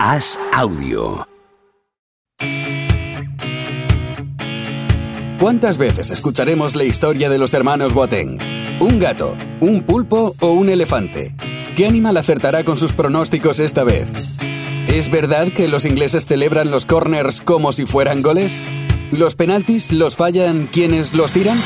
[0.00, 1.26] Haz audio.
[5.40, 8.38] ¿Cuántas veces escucharemos la historia de los hermanos Boateng?
[8.80, 11.34] ¿Un gato, un pulpo o un elefante?
[11.76, 14.12] ¿Qué animal acertará con sus pronósticos esta vez?
[14.86, 18.62] ¿Es verdad que los ingleses celebran los corners como si fueran goles?
[19.10, 21.58] ¿Los penaltis los fallan quienes los tiran?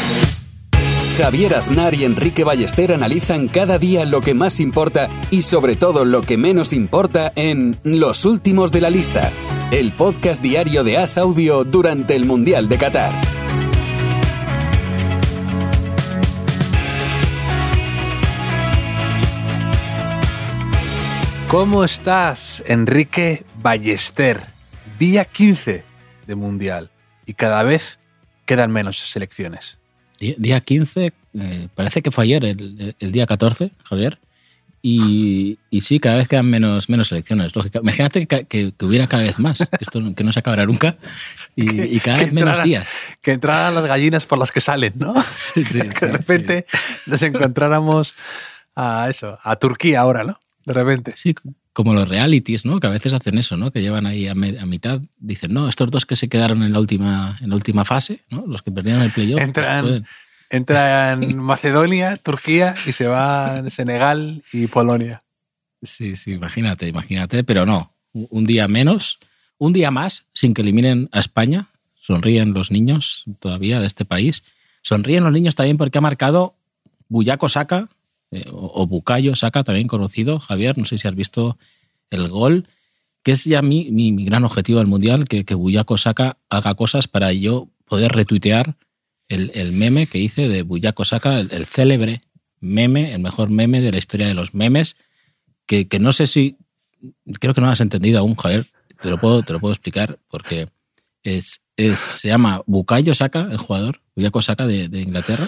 [1.17, 6.07] Javier Aznar y Enrique Ballester analizan cada día lo que más importa y sobre todo
[6.07, 9.31] lo que menos importa en Los Últimos de la Lista,
[9.71, 13.13] el podcast diario de As Audio durante el Mundial de Qatar.
[21.49, 24.41] ¿Cómo estás, Enrique Ballester?
[24.99, 25.85] Día 15
[26.27, 26.91] de Mundial
[27.27, 27.99] y cada vez
[28.47, 29.82] quedan menos selecciones.
[30.39, 34.19] Día 15, eh, parece que fue ayer, el, día 14, Javier.
[34.85, 37.53] Y, sí, cada vez quedan menos, menos selecciones.
[37.81, 40.97] Imagínate que, hubiera cada vez más, esto que no se acabará nunca,
[41.55, 42.89] y, cada vez menos días.
[43.21, 45.15] Que entraran las gallinas por las que salen, ¿no?
[45.55, 45.63] que
[46.07, 46.67] de repente
[47.07, 48.15] nos encontráramos
[48.75, 50.41] a eso, a Turquía ahora, ¿no?
[50.65, 51.15] De repente.
[51.17, 51.35] Sí,
[51.73, 52.81] como los realities, ¿no?
[52.81, 53.71] Que a veces hacen eso, ¿no?
[53.71, 57.39] Que llevan ahí a, mitad, dicen, no, estos dos que se quedaron en la última,
[57.41, 58.45] en la última fase, ¿no?
[58.47, 59.41] Los que perdieron el playoff.
[59.41, 60.03] Pues
[60.51, 65.23] entran, Macedonia, Turquía y se van Senegal y Polonia.
[65.83, 67.93] Sí, sí, imagínate, imagínate, pero no.
[68.13, 69.19] Un día menos,
[69.59, 71.69] un día más sin que eliminen a España.
[71.95, 74.43] Sonríen los niños todavía de este país.
[74.83, 76.55] Sonríen los niños también porque ha marcado
[77.09, 77.89] Buyaco Saka,
[78.33, 81.59] eh, o, Bucayo Saca, también conocido, Javier, no sé si has visto
[82.11, 82.67] el gol,
[83.23, 87.09] que es ya mi, mi, gran objetivo del Mundial, que, que Buyaco Saca haga cosas
[87.09, 88.77] para yo poder retuitear
[89.29, 92.23] el, el meme que hice de Buyaco Saca, el, célebre
[92.59, 94.97] meme, el mejor meme de la historia de los memes,
[95.67, 96.57] que, que no sé si,
[97.39, 98.67] creo que no has entendido aún, Javier,
[99.01, 100.69] te lo puedo, te lo puedo explicar, porque
[101.23, 105.47] es, es, se llama Bucayo Saca, el jugador, Buyaco Saca de, de Inglaterra,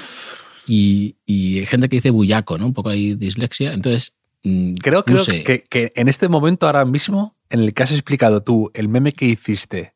[0.66, 2.66] y, hay gente que dice bullaco, ¿no?
[2.66, 3.72] Un poco ahí dislexia.
[3.72, 7.92] Entonces, mm, creo, creo que, que, en este momento, ahora mismo, en el que has
[7.92, 9.94] explicado tú el meme que hiciste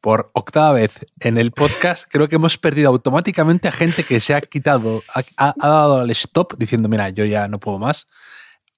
[0.00, 4.34] por octava vez en el podcast, creo que hemos perdido automáticamente a gente que se
[4.34, 5.02] ha quitado,
[5.36, 8.08] ha, dado al stop diciendo, mira, yo ya no puedo más.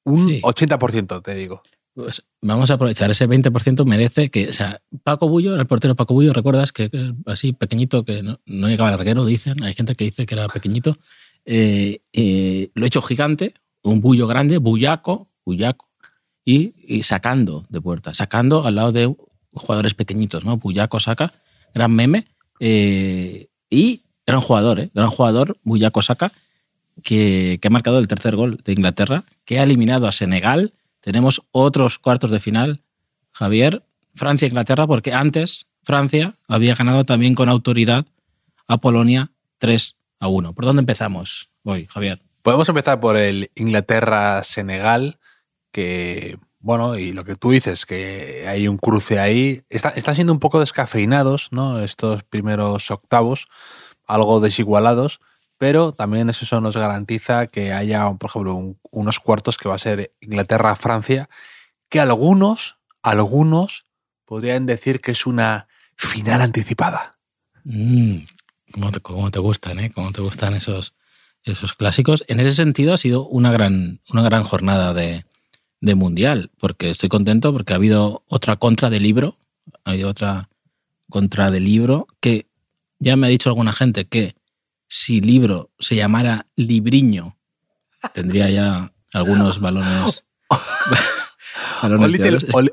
[0.05, 1.63] Un 80%, te digo.
[1.95, 6.15] Pues vamos a aprovechar ese 20% merece que, o sea, Paco Bullo, el portero Paco
[6.15, 6.73] Bullo, ¿recuerdas?
[6.73, 6.91] Que,
[7.27, 10.99] así pequeñito, que no, llegaba al larguero, dicen, hay gente que dice que era pequeñito,
[11.45, 15.89] eh, eh, lo he hecho gigante, un bullo grande, bullaco, bullaco,
[16.45, 19.15] y, sacando de puerta, sacando al lado de
[19.53, 20.57] jugadores pequeñitos, ¿no?
[20.57, 21.33] Bullaco saca,
[21.73, 22.27] gran meme,
[22.59, 24.91] eh, y gran jugador, ¿eh?
[24.93, 26.33] Gran jugador, Bullaco saca,
[27.03, 30.75] que, que ha marcado el tercer gol de Inglaterra, que ha eliminado a Senegal.
[31.05, 32.81] Tenemos otros cuartos de final,
[33.31, 33.83] Javier,
[34.15, 38.07] Francia-Inglaterra, porque antes Francia había ganado también con autoridad
[38.67, 40.55] a Polonia 3 a uno.
[40.55, 42.23] ¿Por dónde empezamos hoy, Javier?
[42.41, 45.19] Podemos empezar por el Inglaterra-Senegal,
[45.73, 49.63] que, bueno, y lo que tú dices, que hay un cruce ahí.
[49.69, 51.81] Está, están siendo un poco descafeinados, ¿no?
[51.81, 53.49] Estos primeros octavos,
[54.07, 55.21] algo desigualados,
[55.59, 60.13] pero también eso nos garantiza que haya, por ejemplo, unos cuartos que va a ser
[60.21, 61.29] Inglaterra-Francia,
[61.89, 63.87] que algunos, algunos
[64.25, 67.19] podrían decir que es una final anticipada.
[67.65, 68.19] Mm,
[69.03, 69.91] cómo te, gustan, ¿eh?
[69.95, 70.95] Cómo te gustan esos,
[71.45, 72.25] esos clásicos.
[72.29, 75.25] En ese sentido ha sido una gran, una gran jornada de,
[75.81, 79.37] de mundial, porque estoy contento porque ha habido otra contra de libro,
[79.85, 80.49] ha habido otra
[81.09, 82.47] contra de libro que
[82.99, 84.35] ya me ha dicho alguna gente que
[84.95, 87.37] si libro se llamara libriño,
[88.13, 90.25] tendría ya algunos balones.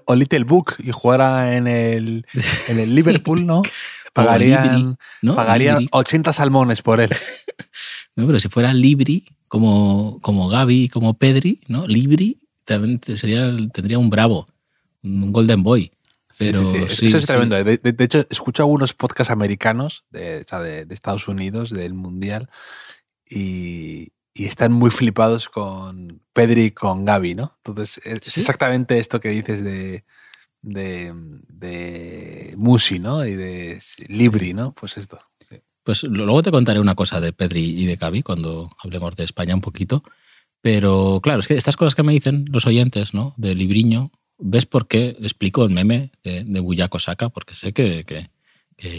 [0.06, 2.28] o, little, Book y jugara en el,
[2.68, 3.64] en el Liverpool, ¿no?
[4.14, 4.98] Pagarían,
[5.36, 7.10] pagarían 80 salmones por él.
[8.14, 11.88] No, pero si fuera Libri, como, como Gaby, como Pedri, ¿no?
[11.88, 14.50] Libri, también sería, tendría un bravo,
[15.02, 15.94] un Golden Boy.
[16.38, 17.62] Pero, sí, Eso es tremendo.
[17.64, 22.50] De, hecho, escucho algunos podcasts americanos de, de, Estados Unidos, del Mundial,
[23.30, 27.58] y, y, están muy flipados con Pedri y con Gaby, ¿no?
[27.64, 30.04] Entonces, es exactamente esto que dices de,
[30.62, 31.14] de,
[31.48, 33.26] de Musi, ¿no?
[33.26, 34.74] Y de Libri, ¿no?
[34.74, 35.20] Pues esto.
[35.84, 39.56] Pues luego te contaré una cosa de Pedri y de Gaby cuando hablemos de España
[39.56, 40.04] un poquito.
[40.62, 43.34] Pero claro, es que estas cosas que me dicen los oyentes, ¿no?
[43.38, 47.30] De Libriño, ¿ves por qué explico el meme de, de Buyaco Saca?
[47.30, 48.30] Porque sé que, que,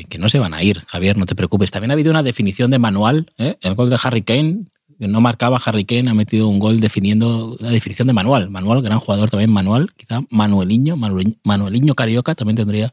[0.07, 1.71] que, no se van a ir, Javier, no te preocupes.
[1.71, 3.57] También ha habido una definición de manual, ¿eh?
[3.61, 4.65] El gol de Harry Kane
[5.09, 8.51] no marcaba Harry Kane, ha metido un gol definiendo la definición de Manuel.
[8.51, 12.93] Manuel, gran jugador también, Manuel, quizá Manueliño, Manueliño Carioca también tendría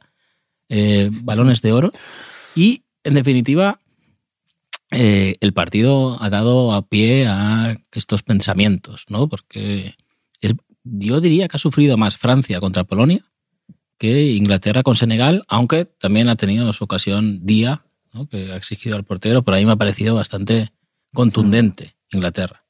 [0.69, 1.91] eh, balones de oro.
[2.55, 3.79] Y, en definitiva,
[4.91, 9.27] eh, el partido ha dado a pie a estos pensamientos, ¿no?
[9.27, 9.95] Porque
[10.91, 13.25] yo diría que ha sufrido más Francia contra Polonia
[13.99, 17.83] que Inglaterra con Senegal, aunque también ha tenido su ocasión día,
[18.31, 20.71] que ha exigido al portero, pero ahí me ha parecido bastante
[21.13, 22.63] contundente Inglaterra.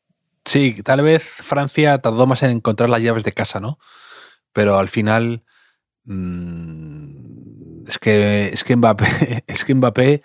[0.44, 3.77] Sí, tal vez Francia tardó más en encontrar las llaves de casa, ¿no?
[4.54, 5.44] Pero al final
[6.06, 10.24] mmm, es que es que Mbappé, es que Mbappé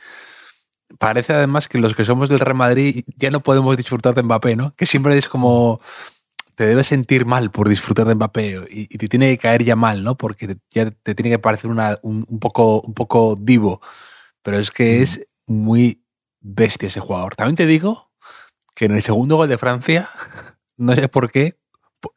[0.99, 4.57] parece además que los que somos del Real Madrid ya no podemos disfrutar de Mbappé,
[4.57, 4.75] ¿no?
[4.77, 5.81] Que siempre es como
[6.55, 10.05] te debes sentir mal por disfrutar de Mbappé y, te tiene que caer ya mal,
[10.05, 10.17] ¿no?
[10.17, 13.81] Porque ya te tiene que parecer una, un, poco, un poco divo.
[14.43, 16.05] Pero es que es muy
[16.41, 17.35] bestia ese jugador.
[17.35, 18.11] También te digo
[18.75, 20.11] que en el segundo gol de Francia,
[20.77, 21.59] no sé por qué,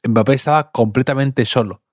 [0.07, 1.83] Mbappé estaba completamente solo.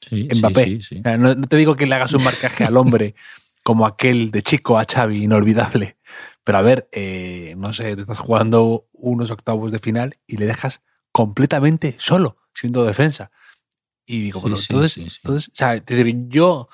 [0.00, 0.80] Sí, Mbappé.
[1.18, 3.14] no, te digo que le hagas un marcaje al hombre
[3.62, 5.96] como aquel de chico a Xavi, inolvidable.
[6.42, 10.46] Pero a ver, eh, no sé, te estás jugando unos octavos de final y le
[10.46, 10.82] dejas
[11.12, 13.30] completamente solo, siendo defensa.
[14.04, 15.80] Y digo, bueno, entonces, entonces, o sea,
[16.28, 16.68] yo,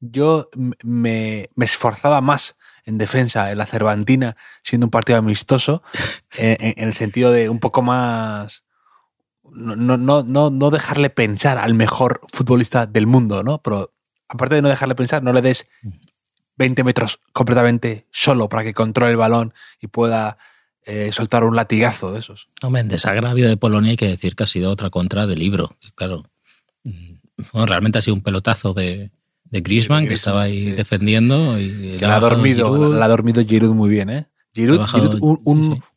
[0.00, 0.50] yo
[0.82, 5.82] me, me, esforzaba más en defensa en la Cervantina, siendo un partido amistoso,
[6.32, 8.64] en, el sentido de un poco más.
[9.52, 13.62] No, no, no, no dejarle pensar al mejor futbolista del mundo, ¿no?
[13.62, 13.92] Pero
[14.28, 15.68] aparte de no dejarle pensar, no le des
[16.56, 20.38] 20 metros completamente solo para que controle el balón y pueda
[20.86, 22.48] eh, soltar un latigazo de esos.
[22.62, 25.76] Hombre, en desagravio de Polonia hay que decir que ha sido otra contra del libro.
[25.94, 26.24] Claro,
[26.84, 29.10] mm, realmente ha sido un pelotazo de,
[29.44, 31.58] de Griezmann, que estaba ahí defendiendo.
[31.58, 34.26] Y la ha dormido, la ha dormido Giroud muy bien, ¿eh?
[34.52, 34.86] Giroud,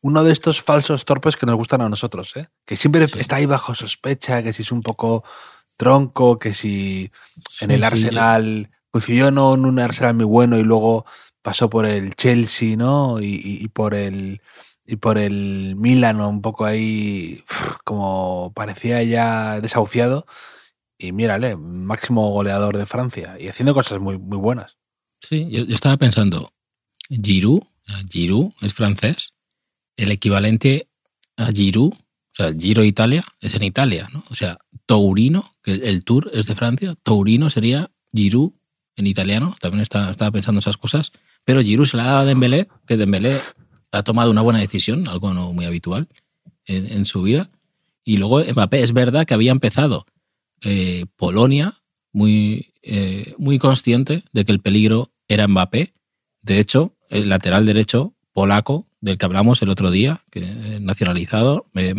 [0.01, 2.47] uno de estos falsos torpes que nos gustan a nosotros, ¿eh?
[2.65, 5.23] Que siempre está ahí bajo sospecha, que si es un poco
[5.75, 7.11] tronco, que si
[7.59, 11.05] en el Arsenal coincidió no en un Arsenal muy bueno y luego
[11.41, 13.19] pasó por el Chelsea, ¿no?
[13.21, 14.41] y por el
[14.87, 17.43] y por el Milan un poco ahí
[17.83, 20.25] como parecía ya desahuciado
[20.97, 24.77] y mírale, máximo goleador de Francia y haciendo cosas muy, muy buenas.
[25.21, 26.51] Sí, yo, estaba pensando,
[27.09, 27.61] Giroud,
[28.09, 29.33] Giroud es francés,
[29.97, 30.87] el equivalente
[31.35, 34.23] a Giroud, o sea, Giro Italia es en Italia, ¿no?
[34.29, 38.53] O sea, Tourino, que el Tour es de Francia, Tourino sería Giroud
[38.95, 41.11] en italiano, también estaba, estaba pensando esas cosas,
[41.43, 43.39] pero Giroud se la ha dado a Dembélé, que Dembélé
[43.91, 46.07] ha tomado una buena decisión, algo no muy habitual
[46.65, 47.49] en, su vida.
[48.03, 50.05] Y luego Mbappé es verdad que había empezado
[50.61, 51.81] eh, Polonia
[52.11, 55.93] muy, eh, muy consciente de que el peligro era Mbappé.
[56.41, 60.41] De hecho, el lateral derecho polaco del que hablamos el otro día, que
[60.79, 61.93] nacionalizado, eh,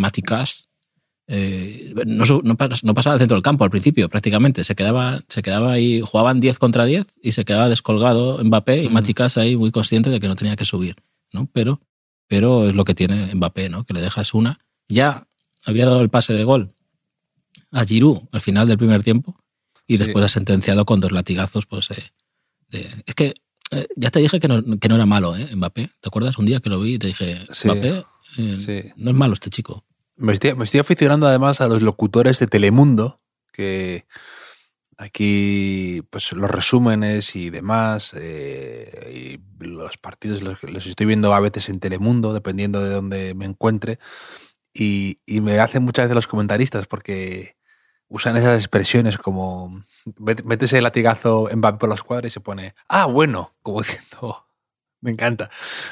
[1.31, 2.56] eh, no, no,
[2.94, 4.64] pasaba al centro del campo al principio, prácticamente.
[4.64, 8.88] Se quedaba, se quedaba ahí, jugaban 10 contra 10 y se quedaba descolgado Mbappé y
[8.88, 8.96] mm.
[9.37, 10.96] Ahí muy consciente de que no tenía que subir.
[11.33, 11.49] ¿No?
[11.53, 11.81] Pero,
[12.27, 13.85] pero es lo que tiene Mbappé, ¿no?
[13.85, 14.61] Que le dejas una.
[14.89, 15.27] Ya
[15.65, 16.75] había dado el pase de gol
[17.71, 19.37] a Giroud al final del primer tiempo
[19.87, 21.91] y después ha sentenciado con dos latigazos, pues...
[21.91, 23.35] Eh, es que
[23.71, 25.55] eh, ya te dije que no, que no, era malo, ¿eh?
[25.55, 25.91] Mbappé.
[26.01, 28.05] ¿Te acuerdas un día que lo vi y te dije, Mbappé,
[28.39, 29.85] eh, no es malo este chico?
[30.17, 33.17] Me estoy, me estoy aficionando además a los locutores de Telemundo,
[33.53, 34.05] que
[35.00, 41.38] Aquí, pues los resúmenes y demás, eh, y los partidos los, los, estoy viendo a
[41.38, 44.00] veces en Telemundo, dependiendo de dónde me encuentre,
[44.74, 47.56] y, y, me hacen muchas veces los comentaristas porque
[48.08, 49.84] usan esas expresiones como
[50.19, 54.48] metes el latigazo en por los cuadros y se pone, ah, bueno, como diciendo,
[55.00, 55.48] me encanta,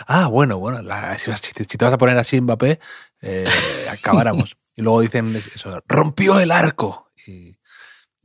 [0.09, 0.81] ah, bueno, bueno,
[1.17, 2.81] si, te vas a poner así Mbappé,
[3.21, 3.47] eh,
[3.89, 4.57] acabáramos.
[4.77, 7.13] y luego dicen eso, rompió el arco.
[7.27, 7.57] Y,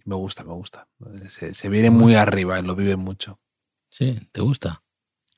[0.05, 0.87] me gusta, me gusta.
[1.29, 3.39] Se, viene muy arriba y lo vive mucho.
[3.89, 4.83] Sí, ¿te gusta?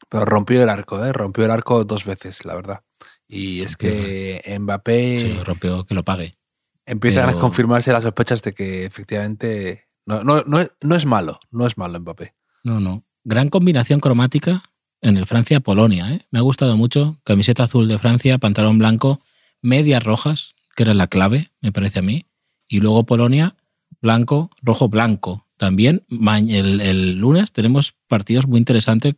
[0.10, 1.12] Pero rompió el arco, ¿eh?
[1.12, 2.84] Rompió el arco dos veces, la verdad.
[3.27, 5.20] Y es que Mbappé...
[5.22, 6.38] Sí, rompió que lo pague.
[6.86, 11.65] Empiezan a confirmarse las sospechas de que efectivamente no, no, no, no es malo, no
[11.65, 12.34] es malo Mbappé.
[12.63, 13.03] No, no.
[13.24, 14.63] Gran combinación cromática
[15.01, 16.13] en el Francia-Polonia.
[16.13, 16.27] ¿eh?
[16.32, 17.20] Me ha gustado mucho.
[17.24, 19.22] Camiseta azul de Francia, pantalón blanco,
[19.62, 22.25] medias rojas, que era la clave, me parece a mí.
[22.67, 23.55] Y luego Polonia,
[24.03, 25.48] blanco, rojo, blanco.
[25.57, 29.15] También el, el lunes tenemos partidos muy interesantes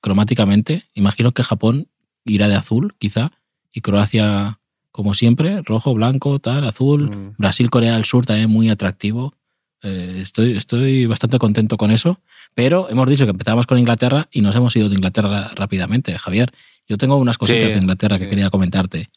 [0.00, 0.84] cromáticamente.
[0.94, 1.88] Imagino que Japón
[2.24, 3.32] irá de azul, quizá,
[3.72, 4.58] y Croacia,
[4.90, 7.10] como siempre, rojo, blanco, tal, azul.
[7.10, 7.34] Mm.
[7.38, 9.34] Brasil, Corea del Sur también muy atractivo.
[9.82, 12.20] Eh, estoy, estoy bastante contento con eso,
[12.54, 16.52] pero hemos dicho que empezábamos con Inglaterra y nos hemos ido de Inglaterra rápidamente, Javier.
[16.88, 19.10] Yo tengo unas cositas de Inglaterra que quería comentarte.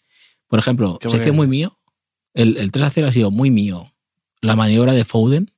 [0.48, 1.38] Por ejemplo, Qué sección bien.
[1.38, 1.80] muy mío.
[2.34, 3.92] El, el 3 a 0 ha sido muy mío.
[4.42, 5.52] La maniobra de Foden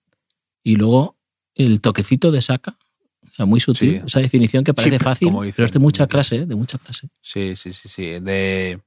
[0.63, 1.17] y luego
[1.55, 2.77] el toquecito de Saka.
[3.39, 3.99] Muy sutil.
[3.99, 4.01] Sí.
[4.05, 6.45] Esa definición que parece Chip, fácil, pero es de mucha clase, ¿eh?
[6.45, 7.09] de mucha clase.
[7.21, 8.03] Sí, sí, sí, sí.
[8.19, 8.79] De,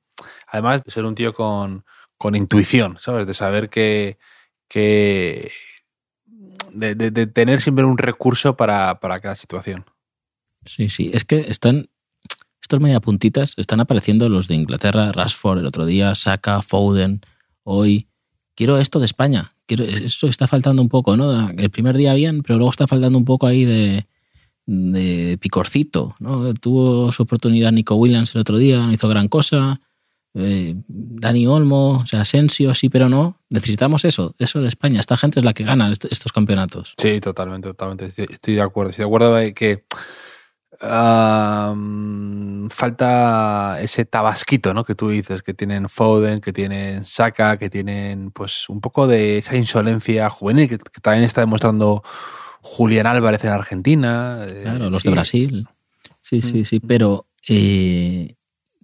[0.47, 1.85] además de ser un tío con,
[2.17, 3.27] con intuición, ¿sabes?
[3.27, 4.19] De saber que,
[4.69, 5.51] que
[6.73, 9.85] de, de- de tener siempre un recurso para, para cada situación.
[10.65, 11.11] Sí, sí.
[11.13, 11.89] Es que están.
[12.63, 17.21] Estos media puntitas están apareciendo los de Inglaterra, Rashford el otro día, Saka, Foden,
[17.65, 18.09] hoy.
[18.55, 19.55] Quiero esto de España.
[19.69, 21.51] Esto está faltando un poco, ¿no?
[21.51, 24.07] El primer día bien, pero luego está faltando un poco ahí de,
[25.41, 26.53] picorcito, ¿no?
[26.55, 29.81] Tuvo su oportunidad Nico Williams el otro día, no hizo gran cosa.
[30.39, 33.37] Eh, Dani Olmo, o sea, Asensio, sí, pero no.
[33.49, 35.01] Necesitamos eso, eso de España.
[35.01, 36.93] Esta gente es la que gana est- estos campeonatos.
[36.99, 38.13] Sí, totalmente, totalmente.
[38.23, 38.91] Estoy, de acuerdo.
[38.91, 39.85] Estoy de acuerdo que
[42.71, 44.85] falta ese tabasquito, ¿no?
[44.85, 49.39] Que tú dices, que tienen Foden, que tienen Saka, que tienen pues un poco de
[49.39, 52.03] esa insolencia juvenil que, que también está demostrando
[52.61, 54.45] Julián Álvarez en Argentina.
[54.49, 55.09] eh, Claro, los sí.
[55.09, 55.69] de Brasil.
[56.21, 56.65] Sí, sí, Mm.
[56.65, 56.81] sí.
[56.81, 58.35] Pero eh,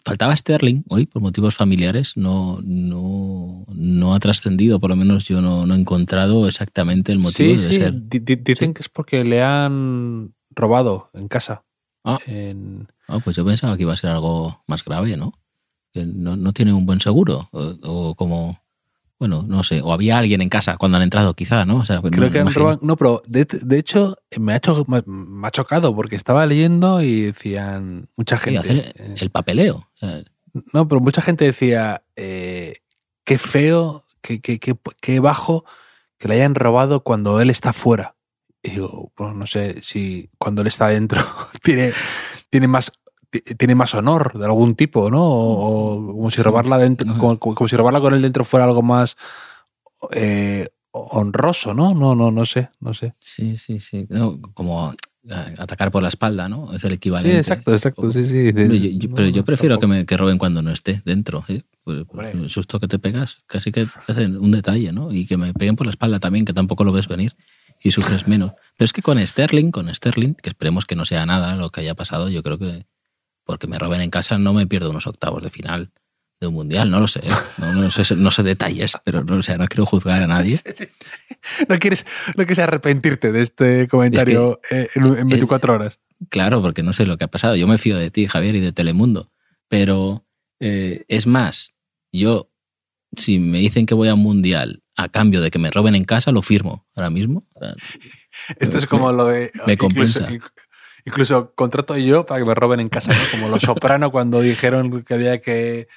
[0.05, 2.13] faltaba Sterling hoy por motivos familiares.
[2.17, 7.19] No, no, no ha trascendido, por lo menos yo no, no he encontrado exactamente el
[7.19, 7.95] motivo Sí, de sí, ser.
[8.09, 11.65] di- di- dicen que es porque le han robado en casa.
[12.05, 12.19] Ah.
[12.27, 15.35] En- Ah, pues yo pensaba que iba a ser algo más grave, ¿no?
[15.93, 17.49] Que no, no tiene un buen seguro.
[17.53, 18.59] O, o como.
[19.19, 19.83] Bueno, no sé.
[19.83, 21.77] O había alguien en casa cuando han entrado, quizá, ¿no?
[21.77, 22.79] O sea, Creo no- que han robado.
[22.83, 27.23] No, pero de, de hecho me ha, hecho, me, ha chocado porque estaba leyendo y
[27.23, 28.59] decían mucha Sí, gente.
[28.61, 29.77] hacer eh, el papeleo.
[29.77, 30.23] O sea,
[30.73, 32.79] No, pero mucha gente decía eh,
[33.25, 35.65] qué feo, qué, qué, qué, qué bajo
[36.19, 38.17] que le hayan robado cuando él está fuera.
[38.63, 41.21] Y digo, bueno, no sé si cuando él está dentro
[41.63, 41.93] tiene,
[42.49, 42.93] tiene más
[43.31, 45.23] ti- tiene más honor de algún tipo, ¿no?
[45.25, 49.17] O, o como si robarla dentro, como, si robarla con él dentro fuera algo más
[50.13, 51.95] eh, honroso, ¿no?
[51.95, 53.15] No, no, no sé, no sé.
[53.19, 54.07] sí, sí, sí.
[54.11, 54.93] No, como
[55.29, 56.73] eh, atacar por la espalda, ¿no?
[56.73, 57.37] Es el Sí, equivalente.
[57.39, 58.49] exacto, exacto, sí, sí.
[58.49, 61.45] Hombre, yo- yo- No, pero yo prefiero que me que roben cuando no esté dentro.
[61.49, 61.63] ¿eh?
[61.85, 62.31] Por- por Hombre.
[62.45, 65.13] el susto que te pegas, casi que te hacen un detalle, ¿no?
[65.13, 67.35] Y que me peguen por la espalda también, que tampoco lo ves venir
[67.83, 68.53] y sufres menos.
[68.77, 71.81] Pero es que con Sterling, con Sterling, que esperemos que no sea nada lo que
[71.81, 72.87] haya pasado, yo creo que
[73.45, 75.91] porque me roben en casa no me pierdo unos octavos de final
[76.41, 77.21] de un mundial, no lo sé.
[77.21, 77.31] ¿eh?
[77.59, 80.61] No, no sé, no sé detalles, pero no, o sea, no quiero juzgar a nadie.
[81.69, 85.99] No quieres, no quieres arrepentirte de este comentario eh, en, en 24 horas.
[86.29, 87.57] Claro, porque no sé lo que ha pasado.
[87.57, 89.33] Yo me fío de ti, Javier, y de Telemundo.
[89.69, 90.25] Pero
[90.61, 91.75] eh, es más,
[92.13, 92.52] yo,
[93.17, 96.05] si me dicen que voy a un mundial a cambio de que me roben en
[96.05, 97.45] casa, lo firmo ahora mismo.
[98.59, 99.51] Esto es como lo de.
[99.67, 100.27] me compensa.
[100.29, 100.51] inc-
[101.05, 103.19] Incluso, contrato yo para que me roben en casa, ¿no?
[103.33, 105.89] Como los soprano cuando dijeron que había que.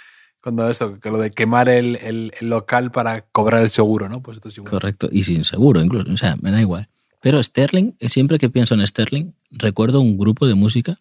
[0.42, 4.22] Cuando esto, que lo de quemar el, el- el local para cobrar el seguro, ¿no?
[4.22, 4.72] Pues esto es igual.
[4.72, 5.10] correcto.
[5.12, 6.12] Y sin seguro, incluso.
[6.12, 6.90] O sea, me da igual.
[7.22, 11.00] Pero Sterling, siempre que pienso en Sterling, recuerdo un grupo de música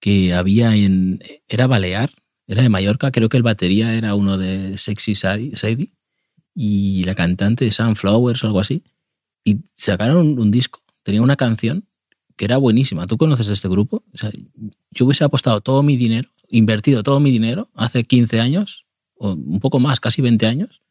[0.00, 1.20] que había en.
[1.48, 2.10] Era Balear,
[2.46, 3.10] era de Mallorca.
[3.10, 5.52] Creo que el batería era uno de Sexy Sadie
[6.54, 8.82] y la cantante Sunflowers o algo así.
[9.44, 10.80] Y sacaron un, un disco.
[11.02, 11.84] Tenía una canción
[12.36, 13.06] que era buenísima.
[13.06, 14.02] ¿Tú conoces este grupo?
[14.12, 14.30] O sea,
[14.90, 18.84] yo hubiese apostado todo mi dinero, invertido todo mi dinero hace 15 años,
[19.16, 20.82] o un poco más, casi 20 años,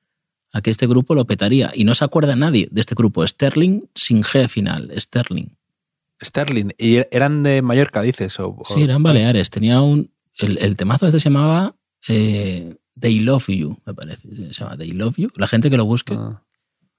[0.54, 1.72] a que este grupo lo petaría.
[1.76, 3.26] Y no se acuerda nadie de este grupo.
[3.28, 4.92] Sterling sin G final.
[4.98, 5.50] Sterling.
[6.24, 6.70] Sterling.
[6.78, 8.40] ¿Y eran de Mallorca, dices?
[8.40, 9.50] O, o- Sí, eran Baleares.
[9.50, 10.10] Tenía un.
[10.38, 11.76] El, el temazo este se llamaba
[12.08, 14.30] eh, They Love You, me parece.
[14.30, 15.30] Se llama They Love You.
[15.36, 16.16] La gente que lo busque.
[16.18, 16.42] Ah.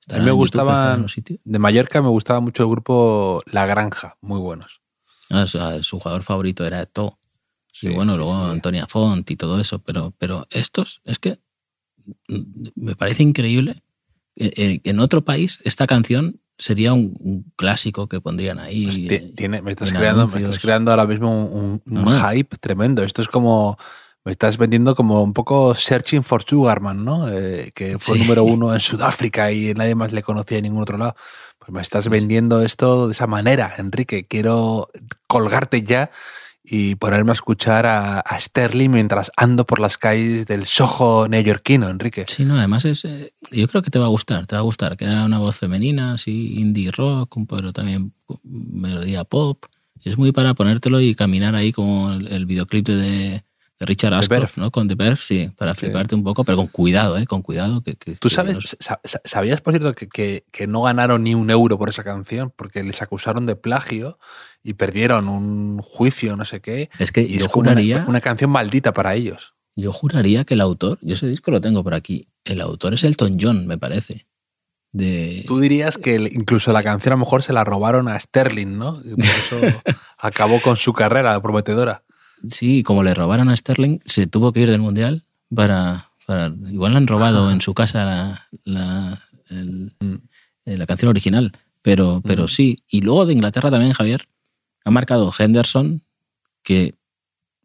[0.09, 1.41] A mí me sitios.
[1.45, 4.81] De Mallorca me gustaba mucho el grupo La Granja, muy buenos.
[5.31, 7.19] Ah, o sea, su jugador favorito era To.
[7.73, 8.51] Sí, y bueno, sí, luego sí.
[8.53, 9.81] Antonia Font y todo eso.
[9.81, 11.41] Pero, pero estos, es que
[12.29, 13.83] mm, me parece increíble.
[14.37, 18.85] Eh, eh, En otro país, esta canción sería un, un clásico que pondrían ahí.
[18.87, 23.03] Pues eh, tiene- me, estás creando, me estás creando ahora mismo un, un- hype tremendo.
[23.03, 23.77] Esto es como.
[24.25, 27.29] Me estás vendiendo como un poco Searching for Sugarman, ¿no?
[27.29, 28.25] Eh, que fue Sí.
[28.25, 31.15] número uno en Sudáfrica y nadie más le conocía en ningún otro lado.
[31.61, 32.11] Pues me estás Sí, sí.
[32.11, 34.27] vendiendo esto de esa manera, Enrique.
[34.27, 34.89] Quiero
[35.29, 36.11] colgarte ya
[36.69, 41.89] y ponerme a escuchar a, a Sterling mientras ando por las calles del Soho neoyorquino,
[41.89, 42.25] Enrique.
[42.29, 43.05] Sí, no, además es.
[43.05, 44.97] eh, yo creo que te va a gustar, te va a gustar.
[44.97, 49.65] Que era una voz femenina, así, indie rock, pero también melodía pop.
[50.03, 53.45] Es muy para ponértelo y caminar ahí como el videoclip de,
[53.79, 54.57] de Richard Ashcroft.
[54.57, 54.71] ¿no?
[54.71, 55.81] Con The Verve, sí, para Sí.
[55.81, 57.27] fliparte un poco, pero con cuidado, ¿eh?
[57.27, 57.83] Con cuidado.
[57.83, 58.77] Que, que- ¿Tú sabes,
[59.25, 63.03] sabías, por cierto, que, que- no ganaron ni un euro por esa canción porque les
[63.03, 64.19] acusaron de plagio
[64.63, 66.89] y perdieron un juicio, no sé qué?
[66.99, 68.05] Es que Y yo es como una, juraría.
[68.09, 69.55] una canción maldita para ellos.
[69.79, 73.05] yo juraría que el autor, yo ese disco lo tengo por aquí, el autor es
[73.05, 74.27] Elton John, me parece.
[74.93, 75.45] De...
[75.47, 79.03] Tú dirías que incluso la canción a lo mejor se la robaron a Sterling, ¿no?
[79.05, 79.59] Y por eso
[80.19, 82.03] acabó con su carrera prometedora.
[82.51, 85.25] Sí, como le robaron a Sterling, se tuvo que ir del Mundial
[85.55, 86.11] para...
[86.27, 90.15] para igual le han robado en su casa la, la, el- Mm.
[90.67, 92.49] eh, la canción original, pero, pero Mm.
[92.49, 92.83] sí.
[92.89, 94.29] Y luego de Inglaterra también, Javier,
[94.85, 96.03] ha marcado Henderson,
[96.63, 96.95] que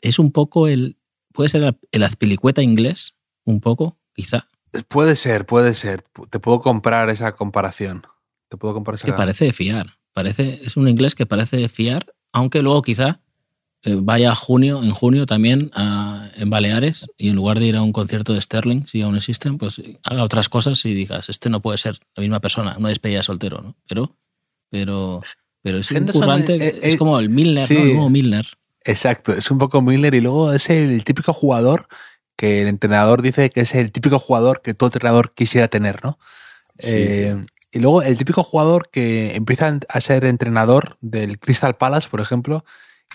[0.01, 0.97] es un poco el...
[1.33, 3.13] Puede ser el- azpilicueta inglés,
[3.45, 4.47] un poco, quizá,
[4.87, 6.01] Puede ser, puede ser.
[6.29, 8.03] Te puedo comprar esa comparación.
[8.47, 9.97] Te puedo comprar esa que parece de fiar.
[10.13, 13.19] Parece, es un inglés que parece de fiar, aunque luego quizá
[13.83, 17.81] vaya a junio, en junio también a- en Baleares y en lugar de ir a
[17.81, 21.49] un concierto de Sterling, si aún existen, pues eh, haga otras cosas y digas, este
[21.49, 23.75] no puede ser la misma persona, una despedida de soltero, ¿no?
[23.87, 24.15] Pero,
[24.69, 25.21] pero,
[25.63, 27.73] pero es un currante, eh, es eh, como el Milner, sí.
[27.73, 27.81] ¿no?
[27.81, 28.47] El nuevo Milner.
[28.83, 31.87] Exacto, es un poco Miller y luego es el típico jugador
[32.35, 36.17] que el entrenador dice que es el típico jugador que todo entrenador quisiera tener, ¿no?
[36.79, 42.09] Sí, Eh, y luego el típico jugador que empieza a ser entrenador del Crystal Palace,
[42.09, 42.65] por ejemplo,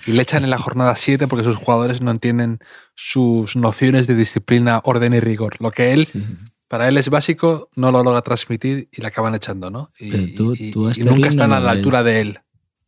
[0.04, 2.58] y le echan en la jornada 7 porque sus jugadores no entienden
[2.94, 5.56] sus nociones de disciplina, orden y rigor.
[5.60, 6.22] Lo que él, Sí.
[6.68, 9.90] para él es básico, no lo logra transmitir y le acaban echando, ¿no?
[9.98, 11.78] Y, Pero tú- y- tú y Sterling nunca están no a la ves.
[11.78, 12.38] altura de él.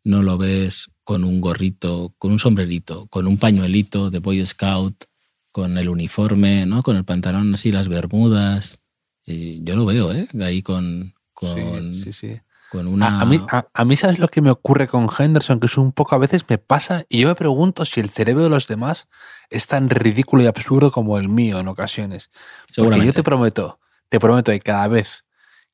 [0.05, 5.05] no lo ves con un gorrito, con un sombrerito, con un pañuelito de Boy Scout,
[5.53, 6.83] con el uniforme, ¿no?
[6.83, 8.79] Con el pantalón así, las bermudas.
[9.27, 10.29] Y yo lo veo, ¿eh?
[10.41, 12.41] Ahí con, con, Sí, sí, sí.
[12.71, 13.19] Con una...
[13.19, 15.61] A, a mí, a, a mí, ¿sabes lo que me ocurre con Henderson?
[15.61, 18.45] Que es un poco a veces me pasa y yo me pregunto si el cerebro
[18.45, 19.09] de los demás
[19.51, 22.31] es tan ridículo y absurdo como el mío en ocasiones.
[22.61, 23.07] Porque Seguramente.
[23.07, 25.25] yo te prometo, te prometo que cada vez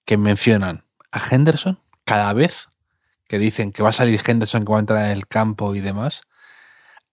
[0.04, 2.68] que mencionan a Henderson, cada vez
[3.26, 5.80] que dicen que va a salir Henderson, que va a entrar en el campo y
[5.80, 6.22] demás,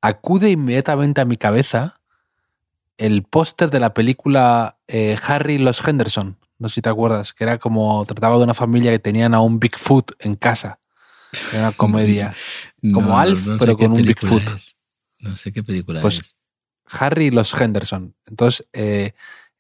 [0.02, 2.00] acude inmediatamente a mi cabeza
[2.98, 6.38] el póster de la película eh, Harry y los Henderson.
[6.62, 9.42] No sé si te acuerdas, que era como trataba de una familia que tenían a
[9.42, 10.80] un Bigfoot en casa.
[11.52, 12.36] Era una comedia.
[12.94, 14.44] como Alf, sé pero con un Bigfoot.
[14.44, 14.76] es.
[15.20, 16.36] No sé qué película Pues, es.
[16.86, 18.16] Harry y los Henderson.
[18.28, 19.14] Entonces, eh,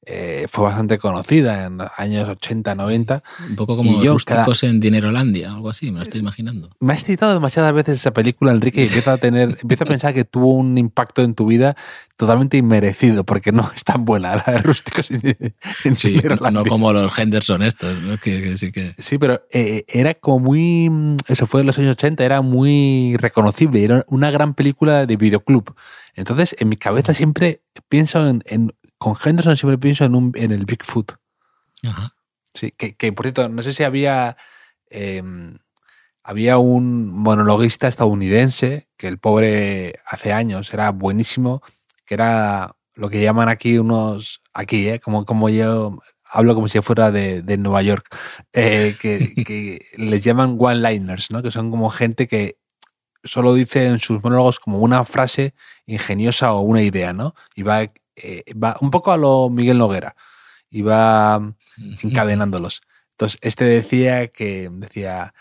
[0.05, 3.23] eh, fue bastante conocida en los años 80, 90.
[3.49, 6.69] Un poco como y yo rústicos en Dinerolandia, algo así, me lo estoy imaginando.
[6.79, 10.13] Me has citado demasiadas veces esa película, Enrique, y empiezo a tener, empiezo a pensar
[10.13, 11.75] que tuvo un impacto en tu vida
[12.17, 16.51] totalmente inmerecido, porque no es tan buena la de Rústicos en, en Sí, Dinerolandia.
[16.51, 18.17] no como los Henderson estos, ¿no?
[18.17, 18.95] Que, que sí que...
[18.97, 20.89] Sí, pero eh, era como muy.
[21.27, 23.83] Eso fue en los años 80, era muy reconocible.
[23.83, 25.75] Era una gran película de videoclub.
[26.15, 28.43] Entonces, en mi cabeza siempre pienso en.
[28.47, 31.13] en- con Henderson siempre pienso en, un, en el Bigfoot.
[31.87, 32.13] Ajá.
[32.53, 34.37] Sí, que, que, por cierto, no sé si había.
[34.91, 35.23] eh,
[36.23, 41.63] había un monologuista estadounidense que el pobre hace años era buenísimo,
[42.05, 44.41] que era lo que llaman aquí unos.
[44.53, 44.99] Aquí, ¿eh?
[44.99, 48.05] Como, como yo hablo como si fuera de, de Nueva York,
[48.53, 51.41] eh, que, que les llaman one-liners, ¿no?
[51.41, 52.57] Que son como gente que
[53.23, 55.55] solo dice en sus monólogos como una frase
[55.87, 57.33] ingeniosa o una idea, ¿no?
[57.55, 60.15] Y va, eh, va un poco a lo Miguel Noguera
[60.69, 61.53] y va
[62.01, 62.81] encadenándolos.
[63.11, 65.33] Entonces, este decía que decía,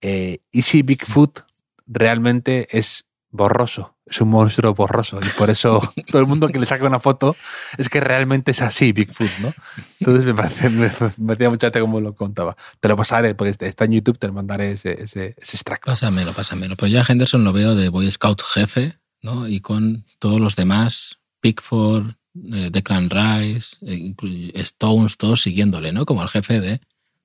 [0.00, 1.40] eh, ¿y si Bigfoot
[1.86, 3.96] realmente es borroso?
[4.06, 7.34] Es un monstruo borroso y por eso todo el mundo que le saca una foto
[7.76, 9.52] es que realmente es así Bigfoot, ¿no?
[9.98, 12.56] Entonces me, parece, me, me mucha como lo contaba.
[12.78, 15.90] Te lo pasaré, porque está en YouTube, te lo mandaré ese, ese, ese extracto.
[15.90, 16.76] Pásamelo, pásamelo.
[16.76, 19.48] Pero ya Henderson lo veo de Boy Scout jefe, ¿no?
[19.48, 22.16] Y con todos los demás, Pickford,
[22.52, 24.12] eh, Declan Rice, eh,
[24.54, 26.04] Stones, todos siguiéndole, ¿no?
[26.04, 26.80] Como el jefe de,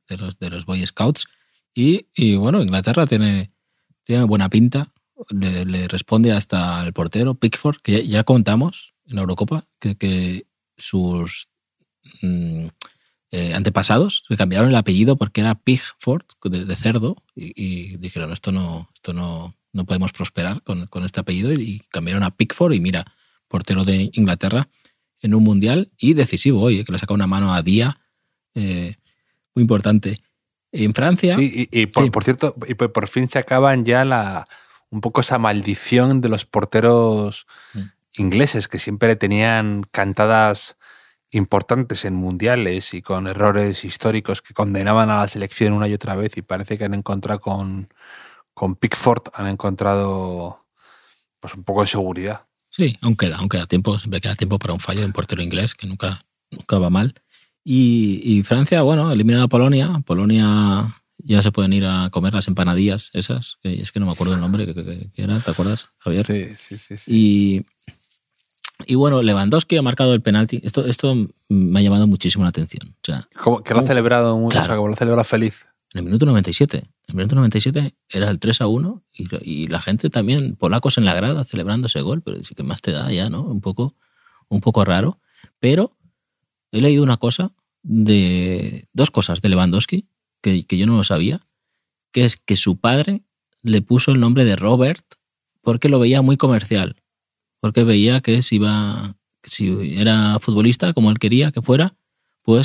[0.08, 1.26] de, los, de los Boy Scouts.
[1.74, 3.52] Y, y bueno, Inglaterra tiene,
[4.04, 4.94] tiene buena pinta.
[5.32, 10.46] Le, responde hasta el portero, Pickford, que ya, contamos en la Eurocopa que, que
[10.78, 11.48] sus
[12.22, 12.68] mm,
[13.32, 18.32] eh, antepasados le cambiaron el apellido porque era Pigford, de, de cerdo, y, y dijeron,
[18.34, 22.74] esto no, esto no, no podemos prosperar con, con este apellido, y cambiaron a Pickford,
[22.74, 23.06] y mira,
[23.52, 24.68] portero de Inglaterra
[25.22, 28.00] en un mundial y decisivo hoy, eh, que le saca una mano a Día,
[28.56, 28.96] eh,
[29.54, 30.18] muy importante.
[30.72, 32.10] En Francia, Sí, y, y por, Sí.
[32.10, 34.48] por cierto, y por, por fin se acaban ya la
[34.90, 37.80] un poco esa maldición de los porteros Mm.
[38.18, 40.78] ingleses que siempre tenían cantadas
[41.30, 46.16] importantes en mundiales y con errores históricos que condenaban a la selección una y otra
[46.16, 47.88] vez y parece que han encontrado con,
[48.54, 50.66] con Pickford han encontrado
[51.40, 52.48] pues un poco de seguridad.
[52.72, 55.42] Sí, aún queda, aún queda tiempo, siempre queda tiempo para un fallo de un portero
[55.44, 57.14] inglés que nunca, nunca va mal.
[57.64, 60.02] Y, y Francia, bueno, eliminado a Polonia.
[60.06, 63.58] Polonia ya se pueden ir a comer las empanadillas esas.
[63.62, 66.26] que es que no me acuerdo el nombre que, que- que era, ¿te acuerdas, Javier?
[66.26, 66.98] Sí, sí, sí.
[66.98, 67.12] sí.
[67.14, 67.66] Y
[68.88, 70.60] Y bueno, Lewandowski ha marcado el penalti.
[70.64, 71.14] Esto, esto
[71.50, 72.96] me ha llamado muchísimo la atención.
[72.96, 74.64] O sea, Como que lo ha Uf, celebrado, mucho, claro.
[74.64, 75.66] o sea, como lo ha celebrado feliz.
[75.93, 76.77] En el minuto 97.
[76.77, 80.97] En el minuto 97 era el 3 a 1 y, y la gente también, polacos
[80.97, 83.43] en la grada, celebrando ese gol, pero sí que más te da ya, ¿no?
[83.43, 83.95] Un poco,
[84.47, 85.19] un poco raro.
[85.60, 85.97] Pero
[86.71, 88.88] he leído una cosa de.
[88.93, 90.08] dos cosas de Lewandowski
[90.41, 91.45] que, que yo no lo sabía,
[92.12, 93.23] que es que su padre
[93.62, 95.06] le puso el nombre de Robert
[95.62, 96.95] porque lo veía muy comercial.
[97.60, 99.17] Porque veía que si iba.
[99.43, 101.95] si era futbolista como él quería que fuera,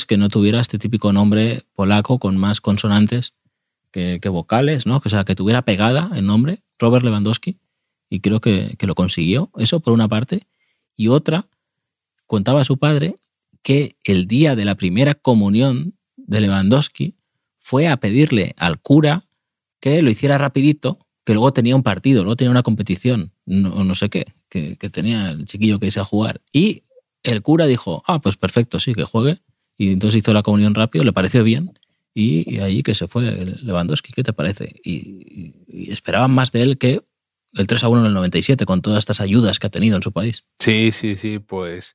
[0.06, 3.34] que no tuviera este típico nombre polaco con más consonantes
[3.92, 5.00] que, vocales, ¿no?
[5.00, 7.56] Que, o sea, que tuviera pegada el nombre, Robert Lewandowski,
[8.10, 10.46] y creo que, que lo consiguió, eso por una parte.
[10.96, 11.46] Y otra,
[12.26, 13.16] contaba su padre
[13.62, 17.16] que el día de la primera comunión de Lewandowski
[17.58, 19.24] fue a pedirle al cura
[19.80, 23.94] que lo hiciera rapidito, que luego tenía un partido, luego tenía una competición, no, no
[23.94, 26.42] sé qué, que, que tenía el chiquillo que irse a jugar.
[26.52, 26.82] Y
[27.22, 29.40] el cura dijo, ah, pues perfecto, sí, que juegue.
[29.76, 31.78] Y entonces hizo la comunión rápido, le pareció bien.
[32.14, 33.22] Y, y allí que se fue
[33.62, 34.74] Lewandowski, ¿qué te parece?
[34.82, 37.02] Y, y- y esperaban más de él que
[37.52, 40.02] el 3 a 1 en el 97, con todas estas ayudas que ha tenido en
[40.02, 40.44] su país.
[40.58, 41.94] Sí, sí, sí, pues.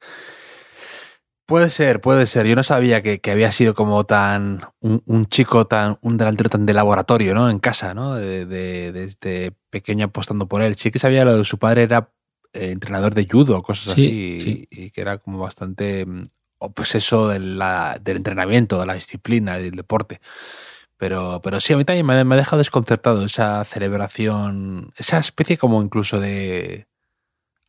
[1.47, 2.45] Puede ser, puede ser.
[2.47, 4.61] Yo no sabía que, que había sido como tan.
[4.79, 5.97] Un, un chico tan.
[6.01, 7.49] Un delantero tan de laboratorio, ¿no?
[7.49, 8.15] En casa, ¿no?
[8.15, 10.75] De, de- desde pequeño apostando por él.
[10.75, 12.09] Sí que sabía lo de su padre era
[12.53, 14.39] eh, entrenador de judo, cosas Sí, así.
[14.41, 14.67] sí.
[14.71, 16.05] Y, y que era como bastante.
[16.61, 20.21] Mm, Obseso de la- del entrenamiento, de la disciplina del deporte.
[20.97, 25.19] Pero, pero sí, a mí también me, ha- me ha dejado desconcertado esa celebración, esa
[25.19, 26.87] especie como incluso de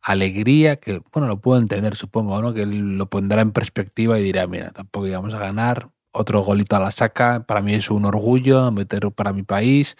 [0.01, 2.53] alegría, que bueno, lo puedo entender, supongo, ¿no?
[2.53, 6.75] Que él lo pondrá en perspectiva y dirá, mira, tampoco íbamos a ganar, otro golito
[6.75, 9.95] a la saca, para mí es un orgullo meter para mi país.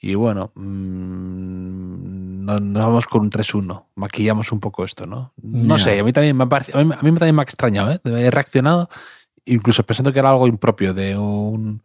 [0.00, 5.32] Y bueno, mm, no- nos vamos con un 3-1, maquillamos un poco esto, ¿no?
[5.42, 7.44] No sé, a mí también me ha parecido- a mí, a mí también me ha
[7.44, 8.00] extrañado, ¿eh?
[8.04, 8.88] He reaccionado,
[9.44, 11.82] incluso pensando que era algo impropio de un,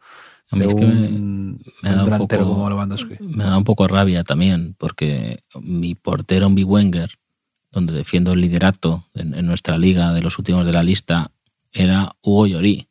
[0.51, 3.15] de es que me- un, me un da un delantero poco- como Lewandowski.
[3.21, 7.11] Me da un poco rabia también, porque mi portero en Wenger,
[7.71, 11.31] donde defiendo el liderato en, en nuestra liga de los últimos de la lista,
[11.71, 12.89] era Hugo Llorí.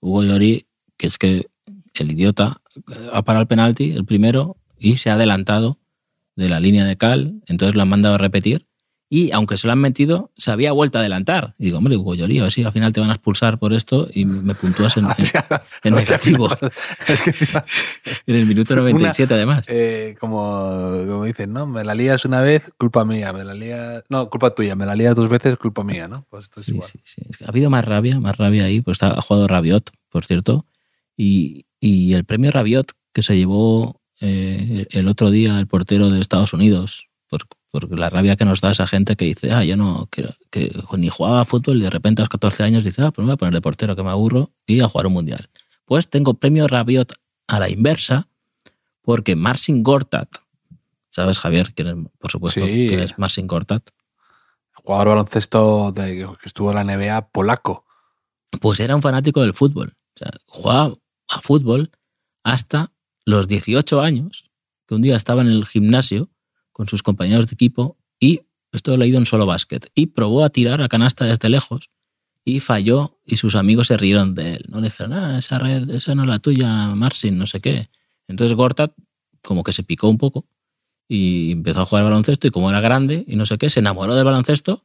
[0.00, 0.66] Hugo Llorí,
[0.98, 1.48] que es que
[1.94, 2.60] el idiota
[3.12, 5.78] ha parado el penalti, el primero, y se ha adelantado
[6.36, 8.66] de la línea de cal, entonces lo han mandado a repetir,
[9.10, 11.54] y aunque se lo han metido, se había vuelto a adelantar.
[11.58, 13.74] Y digo, hombre, Hugo Llorí, a ver si al final te van a expulsar por
[13.74, 15.26] esto y me puntúas en, en-
[15.84, 16.48] en negativo.
[17.08, 17.62] es que encima,
[18.26, 19.64] en el minuto 97 además.
[19.68, 20.40] eh, como,
[21.06, 21.66] como dicen, ¿no?
[21.66, 23.34] Me la lías una vez, culpa mía.
[23.34, 24.02] Me la lía...
[24.08, 24.76] No, culpa tuya.
[24.76, 26.24] Me la lías dos veces, culpa mía, ¿no?
[26.30, 26.88] Pues esto es Sí, igual.
[26.90, 27.22] sí, sí.
[27.28, 30.64] Es que Ha habido más rabia, más rabia ahí, pues ha jugado Rabiot, por cierto,
[31.18, 36.20] y, y el premio Rabiot que se llevó eh, el otro día el portero de
[36.20, 39.76] Estados Unidos, por, por la rabia que nos da esa gente que dice, ah, yo
[39.76, 43.02] no, que, que ni jugaba a fútbol y de repente a los 14 años dice,
[43.02, 45.14] ah, pues me voy a poner de portero que me aburro y a jugar un
[45.14, 45.50] mundial.
[45.84, 47.14] Pues tengo premio Rabiot
[47.48, 48.28] a la inversa,
[49.02, 50.28] porque Marcin Gortat,
[51.10, 51.74] ¿sabes, Javier?
[51.74, 52.86] ¿Quién es, por supuesto, Sí.
[52.88, 53.82] quién es Marcin Gortat?
[54.72, 57.84] Jugador baloncesto de, que estuvo en la NBA polaco.
[58.60, 59.94] Pues era un fanático del fútbol.
[60.14, 60.94] O sea, jugaba
[61.32, 61.90] a fútbol
[62.44, 62.92] hasta
[63.24, 64.50] los 18 años,
[64.86, 66.30] que un día estaba en el gimnasio
[66.72, 68.42] con sus compañeros de equipo y,
[68.72, 71.90] esto lo he leído en solo básquet, y probó a tirar a canasta desde lejos
[72.44, 74.64] y falló y sus amigos se rieron de él.
[74.68, 77.90] No le dijeron, ah, esa red, esa no es la tuya, Marcin, no sé qué.
[78.26, 78.92] Entonces Gortat
[79.42, 80.46] como que se picó un poco
[81.08, 84.14] y empezó a jugar baloncesto y como era grande y no sé qué, se enamoró
[84.14, 84.84] del baloncesto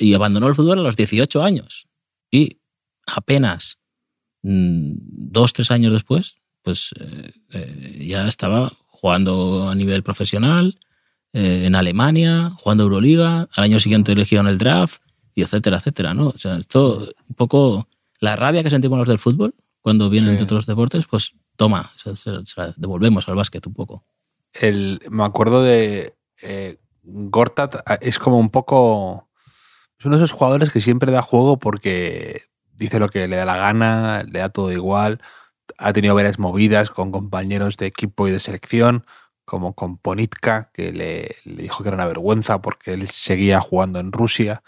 [0.00, 1.88] y abandonó el fútbol a los 18 años.
[2.30, 2.60] Y
[3.06, 3.78] apenas
[4.42, 10.78] dos, tres años después, pues eh, eh, ya estaba jugando a nivel profesional
[11.32, 15.02] eh, en Alemania, jugando Euroliga, al año siguiente elegido en el draft,
[15.34, 16.28] y etcétera, etcétera, ¿no?
[16.28, 17.88] O sea, esto un poco
[18.20, 20.36] la rabia que sentimos los del fútbol cuando vienen Sí.
[20.38, 24.04] de otros deportes, pues toma, se, se- se la devolvemos al básquet un poco.
[24.52, 26.14] El, me acuerdo de
[27.02, 29.28] Gortat, ah, es como un poco.
[29.98, 32.42] Es uno de esos jugadores que siempre da juego porque
[32.78, 35.20] dice lo que le da la gana, le da todo igual.
[35.78, 39.04] Ha tenido varias movidas con compañeros de equipo y de selección,
[39.44, 43.98] como con Ponitka, que le, le dijo que era una vergüenza porque él seguía jugando
[44.00, 44.62] en Rusia.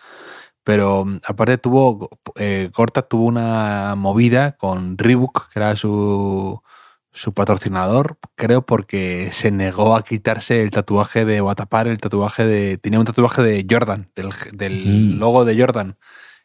[0.65, 2.71] Pero mm, aparte tuvo, eh,
[3.09, 6.61] tuvo una movida con Reebok, que era su,
[7.13, 11.99] su patrocinador, creo porque se negó a quitarse el tatuaje de o a tapar el
[11.99, 15.19] tatuaje de tenía un tatuaje de Jordan, del, del Mm.
[15.19, 15.97] logo de Jordan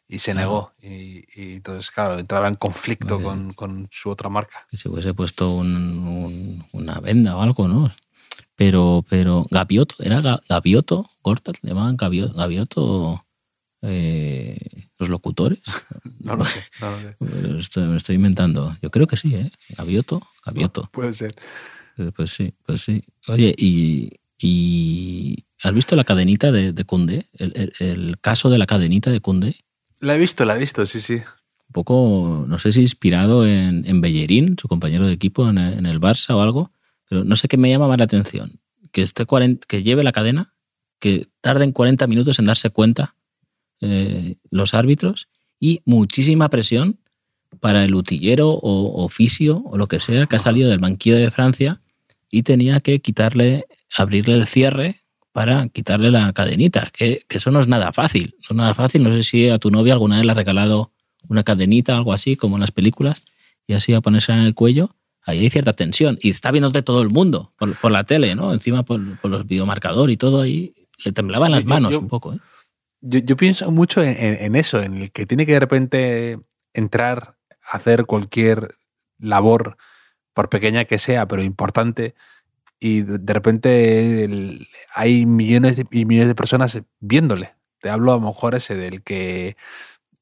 [0.07, 4.65] y se negó y, y entonces claro entraba en conflicto con, con su otra marca.
[4.69, 7.91] Que se hubiese puesto un- un- una venda o algo, ¿no?
[8.55, 11.09] Pero, pero Gavioto, ¿era Ga- Gavioto?
[11.23, 11.57] ¿Gortat?
[11.61, 13.25] ¿Le llamaban Gavioto?
[13.81, 14.57] eh,
[14.97, 15.59] los locutores.
[16.19, 17.15] No lo sé, no lo sé.
[17.19, 18.75] Me estoy, me estoy inventando.
[18.81, 19.51] Yo creo que sí, ¿eh?
[19.77, 20.89] Gavioto, Gavioto.
[20.91, 21.35] Puede ser.
[21.97, 23.03] Eh, Pues sí, pues sí.
[23.27, 27.27] Oye, y, y ¿has visto la cadenita de, de Koundé?
[27.33, 29.64] El, el- el caso de la cadenita de Koundé.
[29.99, 31.15] La he visto, la he visto, sí, sí.
[31.15, 35.85] Un poco, no sé si inspirado en, en Bellerín, su compañero de equipo en, en
[35.85, 36.71] el Barça o algo,
[37.09, 38.59] pero no sé qué me llama más la atención.
[38.91, 40.53] Que, esté 40 que lleve la cadena,
[40.99, 43.15] que tarden 40 minutos en darse cuenta
[43.81, 45.27] eh, los árbitros
[45.59, 46.99] y muchísima presión
[47.59, 51.31] para el utillero o oficio o lo que sea que ha salido del banquillo de
[51.31, 51.81] Francia
[52.29, 53.65] y tenía que quitarle,
[53.97, 55.03] abrirle el cierre
[55.35, 59.03] para quitarle la cadenita, que, que eso no es nada fácil, no es nada fácil,
[59.03, 60.93] no sé si a tu novia alguna vez le ha regalado
[61.27, 63.25] una cadenita, algo así, como en las películas,
[63.67, 64.95] y así a ponerse en el cuello,
[65.25, 68.53] ahí hay cierta tensión, y está viéndote todo el mundo, por, por la tele, ¿no?
[68.53, 72.07] Encima por, por los videomarcadores y todo, ahí le temblaban las Yo- manos yo- un
[72.07, 72.39] poco, ¿eh?
[73.01, 76.39] Yo, yo pienso mucho en, en- en eso, en el que tiene que de repente
[76.73, 78.75] entrar a hacer cualquier
[79.19, 79.75] labor,
[80.33, 82.15] por pequeña que sea, pero importante,
[82.79, 87.53] y de repente el- hay millones y millones de personas viéndole.
[87.81, 89.55] Te hablo a lo mejor ese del que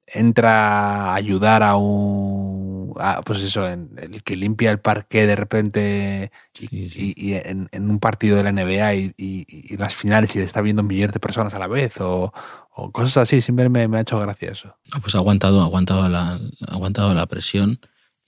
[0.06, 5.36] entra a ayudar a un, a, pues eso, en el que limpia el parque de
[5.36, 7.14] repente y, Sí, sí.
[7.18, 10.46] y- y en, en un partido de la NBA y, y- las finales y le
[10.46, 12.32] está viendo millones de personas a la vez o,
[12.76, 14.76] o cosas así, siempre me, me ha hecho gracia eso.
[15.02, 17.80] Pues ha aguantado, ha aguantado la, ha aguantado la presión.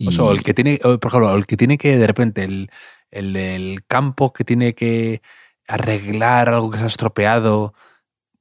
[0.05, 2.69] O sea, el que tiene, por ejemplo, el que tiene que de repente, el,
[3.15, 5.21] el del campo que tiene que
[5.67, 7.73] arreglar algo que se ha estropeado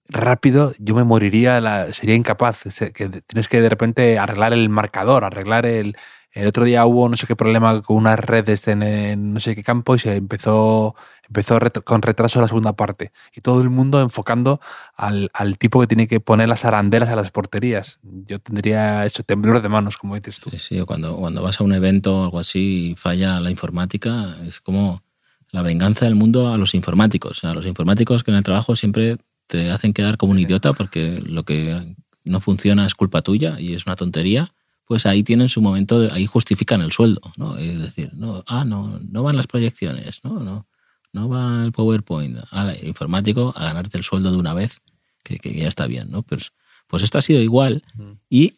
[0.08, 2.62] rápido, yo me moriría, la- sería incapaz.
[2.94, 5.96] Que tienes que de repente arreglar el marcador, arreglar el.
[6.34, 9.54] El otro día hubo no sé qué problema con unas redes en, en no sé
[9.54, 10.96] qué campo y se empezó,
[11.28, 13.12] empezó con retraso la segunda parte.
[13.32, 14.60] Y todo el mundo enfocando
[14.96, 18.00] al, al tipo que tiene que poner las arandelas a las porterías.
[18.02, 20.50] Yo tendría eso, temblor de manos, como dices tú.
[20.58, 24.60] Sí, cuando, cuando vas a un evento o algo así y falla la informática, es
[24.60, 25.04] como
[25.52, 27.44] la venganza del mundo a los informáticos.
[27.44, 31.22] A los informáticos que en el trabajo siempre te hacen quedar como un idiota porque
[31.24, 31.94] lo que
[32.24, 34.53] no funciona es culpa tuya y es una tontería,
[34.86, 37.56] pues ahí tienen su momento, de, ahí justifican el sueldo, ¿no?
[37.56, 40.66] Es decir, no, ah, no, no van las proyecciones, no, no,
[41.12, 44.80] no va el PowerPoint, al informático a ganarte el sueldo de una vez,
[45.22, 46.22] que, que ya está bien, ¿no?
[46.22, 46.52] Pues,
[46.86, 47.82] pues esto ha sido igual
[48.28, 48.54] y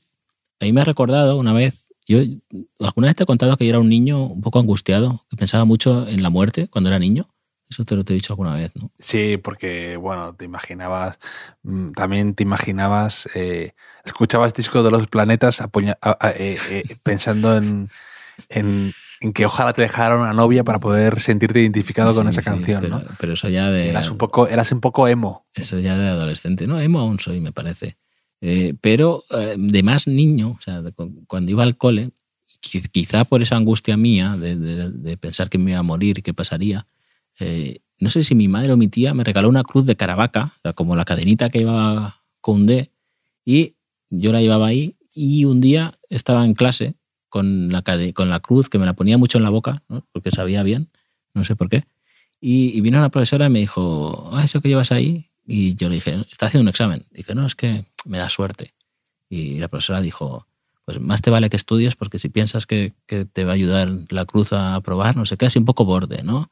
[0.61, 2.19] ahí me ha recordado una vez, yo
[2.81, 5.65] alguna vez te he contado que yo era un niño un poco angustiado, que pensaba
[5.65, 7.29] mucho en la muerte cuando era niño.
[7.69, 8.91] Eso te lo te he dicho alguna vez, ¿no?
[8.99, 11.19] Sí, porque, bueno, te imaginabas,
[11.65, 13.73] mm, también te imaginabas, eh,
[14.05, 17.89] escuchabas discos de los planetas apoya- a- a- eh, eh, pensando en,
[18.49, 22.49] en, en que ojalá te dejara una novia para poder sentirte identificado con esa sí,
[22.51, 23.05] canción, pero, ¿no?
[23.19, 25.47] pero eso ya de Eras un poco, eras un poco emo.
[25.55, 26.67] eso ya de adolescente.
[26.69, 27.97] No, emo aún soy, me parece.
[28.43, 29.25] Eh, pero
[29.57, 30.83] de más niño, o sea,
[31.27, 32.11] cuando iba al cole,
[32.63, 36.23] qui- quizá por esa angustia mía de, de- de pensar que me iba a morir
[36.23, 36.87] qué pasaría,
[37.39, 40.53] eh, no sé si mi madre o mi tía me regaló una cruz de Caravaca,
[40.75, 42.91] como la cadenita que iba con D,
[43.45, 43.75] y
[44.11, 46.95] yo la llevaba ahí y un día estaba en clase
[47.29, 47.83] con la,
[48.15, 50.91] con la cruz que me la ponía mucho en la boca, porque sabía bien,
[51.35, 51.85] no sé por qué,
[52.41, 55.89] y, y vino una profesora y me dijo, ah, eso que llevas ahí, y yo
[55.89, 57.07] le dije, está haciendo un examen.
[57.13, 58.75] dije, no, es que me da suerte.
[59.29, 60.47] Y la profesora dijo,
[60.85, 63.91] pues más te vale que estudies porque si piensas que, que te va a ayudar
[64.11, 66.51] la cruz a aprobar, no sé qué, así un poco borde, ¿no?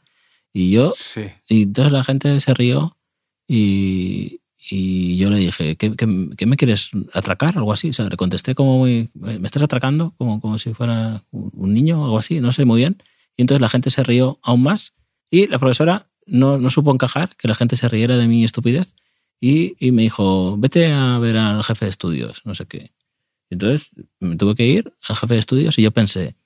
[0.56, 1.22] Y yo, Sí.
[1.48, 2.96] y entonces la gente se rió
[3.48, 4.40] y,
[4.70, 7.58] y yo le dije, ¿qué, qué, qué me quieres atracar?
[7.58, 7.90] Algo así.
[7.90, 10.14] O sea, le contesté como muy, ¿me estás atracando?
[10.16, 13.02] Como, como si fuera un un niño o algo así, no sé muy bien.
[13.36, 14.94] Y entonces la gente se rió aún más
[15.30, 18.94] y la profesora no, no supo encajar que la gente se riera de mi estupidez
[19.40, 22.92] y, y me dijo, vete a ver al jefe de estudios, no sé qué.
[23.50, 23.90] Entonces
[24.20, 26.36] me tuve que ir al jefe de estudios y yo pensé,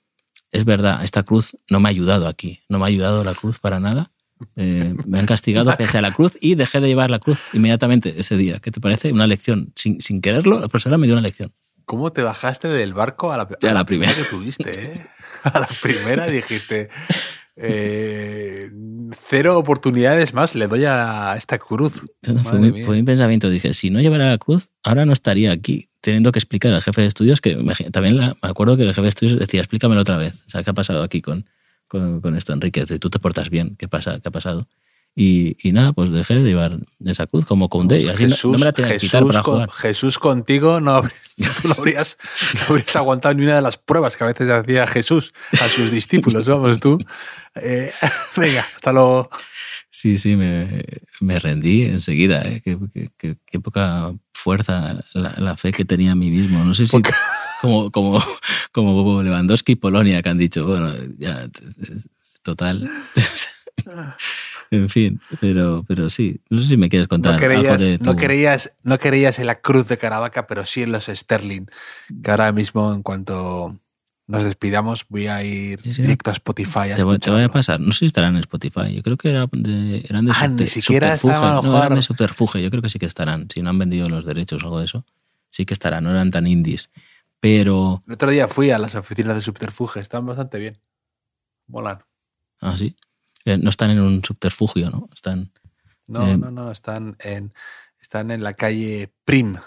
[0.51, 3.59] es verdad, esta cruz no me ha ayudado aquí, no me ha ayudado la cruz
[3.59, 4.11] para nada.
[4.55, 8.15] Eh, me han castigado pese a la cruz y dejé de llevar la cruz inmediatamente
[8.17, 8.59] ese día.
[8.59, 9.11] ¿Qué te parece?
[9.11, 9.73] Una lección.
[9.75, 11.51] Sin, sin quererlo, la profesora me dio una lección.
[11.85, 14.15] ¿Cómo te bajaste del barco a la, Ya, la primera.
[14.15, 14.93] que tuviste?
[14.93, 15.05] ¿eh?
[15.43, 16.89] A la primera dijiste,
[17.61, 18.69] eh,
[19.27, 22.01] cero oportunidades más le doy a esta cruz.
[22.43, 22.85] Fue, mi- mía.
[22.85, 23.49] fue mi pensamiento.
[23.49, 27.01] Dije, si no llevara la cruz, ahora no estaría aquí teniendo que explicar al jefe
[27.01, 30.01] de estudios, que me- también la- me acuerdo que el jefe de estudios decía, explícamelo
[30.01, 30.43] otra vez.
[30.47, 31.45] O sea, ¿qué ha pasado aquí con,
[31.87, 32.85] con, con esto, Enrique?
[32.99, 34.19] Tú te portas bien, ¿qué pasa?
[34.19, 34.67] ¿Qué ha pasado?
[35.21, 37.67] Y, y nada, pues dejé de llevar esa cruz como.
[37.67, 39.71] Pues y así no- Jesús, no, me la tenía que quitar Jesús para con- jugar.
[39.71, 41.01] Jesús contigo no,
[41.61, 42.17] tú no habrías,
[42.53, 45.91] no habrías aguantado ni una de las pruebas que a veces hacía Jesús a sus
[45.91, 46.47] discípulos.
[46.47, 46.97] Vamos tú.
[47.55, 47.91] Eh,
[48.37, 49.29] venga, hasta luego.
[49.91, 50.85] Sí, sí, me,
[51.19, 52.41] me rendí enseguida.
[52.43, 52.61] ¿eh?
[52.63, 52.77] Qué,
[53.17, 56.63] qué- qué- poca fuerza la, la fe que tenía en mí mismo.
[56.63, 56.97] No sé si
[57.59, 58.23] como, como,
[58.71, 61.49] como Lewandowski y Polonia que han dicho, bueno, ya,
[62.41, 62.89] total.
[64.71, 66.41] en fin, pero, pero sí.
[66.49, 68.03] No sé si me quieres contar No algo creías, de tu...
[68.05, 71.65] no, creías, no creías en la cruz de Caravaca, pero sí en los Sterling.
[72.23, 73.79] Que ahora mismo, en cuanto
[74.27, 76.01] nos despidamos, voy a ir Sí, sí.
[76.03, 76.91] directo a Spotify.
[76.91, 77.79] A te, voy, te voy a pasar.
[77.79, 78.93] No sé si estarán en Spotify.
[78.93, 81.63] Yo creo que era de- eran de, Ah, ni siquiera subterfuge.
[81.67, 82.61] No, eran de subterfuge.
[82.61, 83.47] Yo creo que sí que estarán.
[83.51, 85.03] Si no han vendido los derechos o algo de eso,
[85.49, 86.03] sí que estarán.
[86.03, 86.89] No eran tan indies.
[87.39, 88.03] Pero...
[88.05, 90.77] El otro día fui a las oficinas de Subterfuge, están bastante bien.
[91.67, 91.99] Molan.
[92.61, 92.95] Ah, sí.
[93.45, 95.09] Eh, no están en un subterfugio, ¿no?
[95.13, 95.51] Están...
[96.07, 97.53] No, Eh, no, no, están en,
[98.01, 99.57] están en la calle Prim,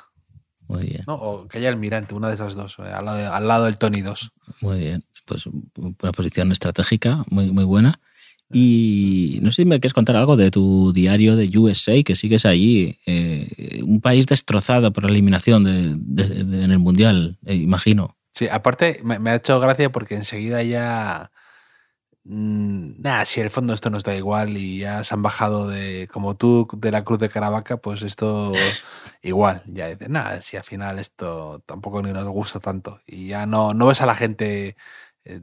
[0.68, 1.04] Muy bien.
[1.06, 1.14] ¿no?
[1.14, 4.00] O calle Almirante, una de esas dos, eh, al, lado de- al lado del Tony
[4.02, 4.32] 2.
[4.60, 5.44] Muy bien, pues
[5.76, 8.00] una posición estratégica muy, muy buena.
[8.54, 12.44] Y no sé si me quieres contar algo de tu diario de USA, que sigues
[12.44, 18.16] allí, eh, un país destrozado por la eliminación de, de- en el Mundial, eh, imagino.
[18.34, 21.30] Sí, aparte me, me ha hecho gracia porque enseguida ya...
[22.24, 25.68] mm, Nada, si en el fondo esto nos da igual y ya se han bajado
[25.68, 28.52] de, como tú, de la cruz de Caravaca, pues esto
[29.22, 29.62] igual.
[29.66, 33.00] Ya dices, nada, si al final esto tampoco ni nos gusta tanto.
[33.06, 34.76] Y ya no, no ves a la gente
[35.24, 35.40] eh,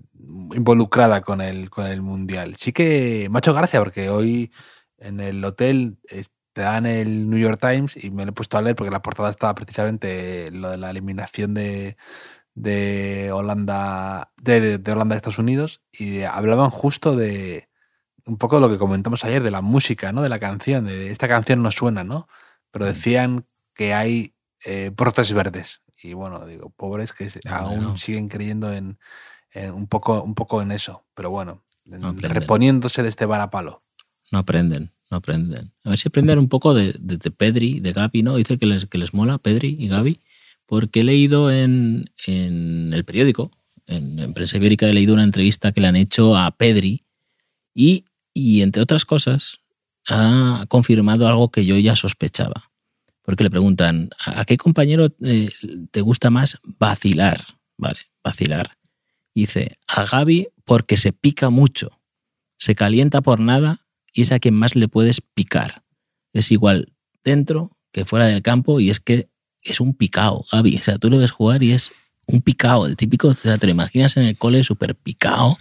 [0.56, 2.56] involucrada con el, con el mundial.
[2.58, 4.52] Sí que me ha hecho gracia porque hoy
[4.98, 5.98] en el hotel
[6.54, 9.02] te dan el New York Times y me lo he puesto a leer porque la
[9.02, 11.96] portada estaba precisamente lo de la eliminación de,
[12.56, 17.68] de Holanda de, de- de Holanda a Estados Unidos y hablaban justo de
[18.26, 20.22] un poco de lo que comentamos ayer de la música, ¿no?
[20.22, 22.28] De la canción, de esta canción no suena, ¿no?
[22.72, 24.34] Pero decían que hay
[24.66, 27.98] eh, brotes verdes y bueno, digo, pobres que No, aún no.
[27.98, 29.00] siguen creyendo en,
[29.52, 33.84] en un poco un poco en eso, pero bueno, en- No reponiéndose de este varapalo.
[34.32, 35.74] No aprenden, no aprenden.
[35.84, 38.36] A ver si aprenden un poco de, de, de Pedri, de Gaby, ¿no?
[38.36, 40.20] Dice que les, que les mola Pedri y Gaby,
[40.70, 43.50] porque he leído en, el periódico,
[43.88, 47.06] en, en Prensa Ibérica, he leído una entrevista que le han hecho a Pedri
[47.74, 48.06] y,
[48.36, 49.62] y entre otras cosas,
[50.08, 52.70] ha confirmado algo que yo ya sospechaba.
[53.24, 55.50] Porque le preguntan, ¿a a qué compañero eh,
[55.90, 57.44] te gusta más vacilar?
[57.76, 58.78] Vale, vacilar.
[59.34, 62.00] Dice, a Gaby porque se pica mucho,
[62.60, 65.82] se calienta por nada y es a quien más le puedes picar.
[66.32, 69.30] Es igual dentro que fuera del campo y es que
[69.64, 70.78] es un picao, Gaby.
[70.78, 71.92] O sea, tú lo ves jugar y es
[72.28, 75.58] un picao, el típico, o sea, te lo imaginas en el cole súper picao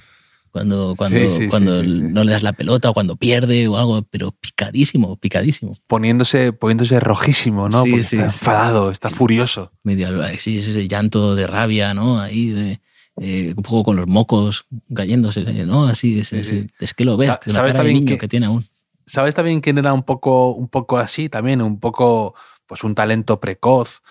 [0.51, 3.69] cuando, cuando, Sí, sí, sí, cuando sí, no le das la pelota o cuando pierde
[3.69, 5.77] o algo, pero picadísimo, picadísimo.
[5.87, 7.85] Poniéndose, poniéndose rojísimo, ¿no?
[7.85, 8.37] Sí, Porque sí, está sí.
[8.37, 9.73] enfadado, está furioso.
[9.83, 10.09] Medio,
[10.39, 12.21] sí, ese llanto de rabia, ¿no?
[12.21, 12.81] Ahí de,
[13.21, 15.87] eh, un poco con los mocos cayéndose, ¿no?
[15.87, 18.47] Así, es, es- es que lo ves, Sa- la ¿sabes cara niño que- que tiene
[18.47, 18.65] aún.
[19.07, 21.63] ¿Sabes también quién era un poco, un poco así también?
[21.63, 22.35] Un poco,
[22.69, 24.03] pues un talento precoz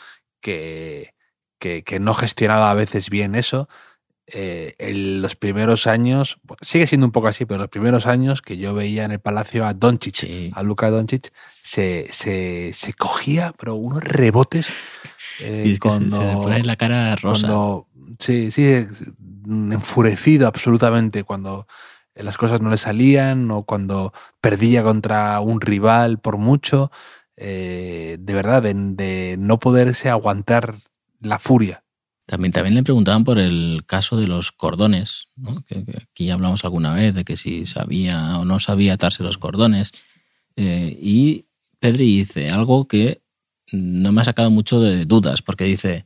[0.41, 1.13] que,
[1.59, 3.69] que, que no gestionaba a veces bien eso.
[4.29, 8.57] Eh, en los primeros años, sigue siendo un poco así, pero los primeros años que
[8.57, 10.51] yo veía en el palacio a Doncic, Sí.
[10.53, 11.31] a Luka Doncic,
[11.63, 14.67] se, se, se cogía, pero unos rebotes.
[15.39, 17.47] eh, Y es que se- cuando- se, le pone la cara rosa.
[17.47, 17.87] cuando,
[18.19, 18.85] sí, sí,
[19.47, 21.67] enfurecido absolutamente cuando
[22.15, 26.91] las cosas no le salían o cuando perdía contra un rival por mucho.
[27.37, 30.75] Eh, de verdad, de, de no poderse aguantar
[31.21, 31.83] la furia.
[32.25, 35.63] También, también le preguntaban por el caso de los cordones, ¿no?
[35.63, 39.23] que, que aquí ya hablamos alguna vez de que si sabía o no sabía atarse
[39.23, 39.93] los cordones.
[40.57, 41.45] Eh, y
[41.79, 43.21] Pedri dice algo que
[43.71, 46.05] no me ha sacado mucho de dudas, porque dice,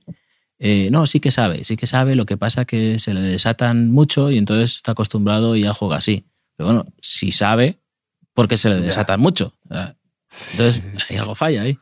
[0.60, 3.90] eh, no, sí que sabe, sí que sabe, lo que pasa que se le desatan
[3.92, 6.26] mucho y entonces está acostumbrado y ya juega así.
[6.56, 7.80] Pero bueno, si sabe,
[8.34, 8.88] porque se le Ya.
[8.88, 9.56] desatan mucho.
[9.70, 9.96] O sea,
[10.54, 11.78] Entonces, hay algo falla ahí.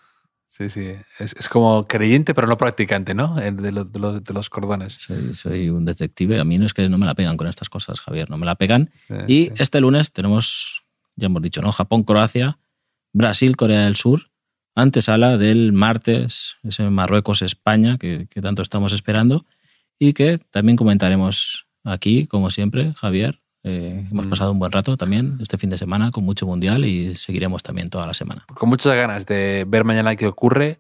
[0.48, 0.92] sí, sí.
[1.20, 3.40] Es, es como creyente pero no practicante, ¿no?
[3.40, 4.94] El De, los- de los, de los cordones.
[4.94, 6.40] Soy, soy un detective.
[6.40, 8.46] A mí no es que no me la pegan con estas cosas, Javier, no me
[8.46, 8.92] la pegan.
[9.08, 9.52] Sí, Y sí.
[9.58, 10.84] este lunes tenemos,
[11.16, 11.72] ya hemos dicho, ¿no?
[11.72, 12.58] Japón, Croacia,
[13.14, 14.32] Brasil, Corea del Sur,
[14.76, 19.46] antesala del martes, ese Marruecos-España que, que tanto estamos esperando
[20.00, 23.42] y que también comentaremos aquí, como siempre, Javier.
[23.64, 24.30] Eh, hemos Mm.
[24.30, 27.90] pasado un buen rato también este fin de semana con mucho mundial y seguiremos también
[27.90, 28.46] toda la semana.
[28.54, 30.80] con muchas ganas de ver mañana qué ocurre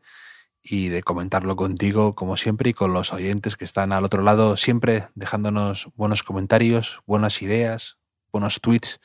[0.63, 4.55] y de comentarlo contigo, como siempre, y con los oyentes que están al otro lado,
[4.57, 7.97] siempre dejándonos buenos comentarios, buenas ideas,
[8.31, 8.99] buenos tweets,